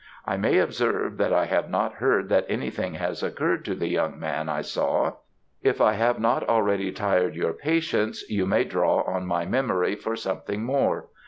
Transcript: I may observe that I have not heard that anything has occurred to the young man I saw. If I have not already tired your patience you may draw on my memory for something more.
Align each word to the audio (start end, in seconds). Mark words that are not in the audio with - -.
I 0.25 0.35
may 0.35 0.57
observe 0.57 1.17
that 1.17 1.31
I 1.31 1.45
have 1.45 1.69
not 1.69 1.93
heard 1.93 2.27
that 2.29 2.47
anything 2.49 2.95
has 2.95 3.21
occurred 3.21 3.63
to 3.65 3.75
the 3.75 3.87
young 3.87 4.19
man 4.19 4.49
I 4.49 4.61
saw. 4.61 5.17
If 5.61 5.79
I 5.79 5.93
have 5.93 6.19
not 6.19 6.41
already 6.49 6.91
tired 6.91 7.35
your 7.35 7.53
patience 7.53 8.27
you 8.27 8.47
may 8.47 8.63
draw 8.63 9.01
on 9.03 9.27
my 9.27 9.45
memory 9.45 9.95
for 9.95 10.15
something 10.15 10.63
more. 10.63 11.09